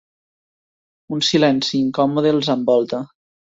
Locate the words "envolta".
2.57-3.07